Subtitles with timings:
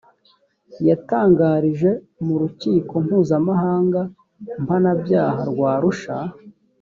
[0.87, 1.89] yatangarije
[2.25, 4.01] mu rukiko mpuzamahanga
[4.63, 6.15] mpanabyaha rw arusha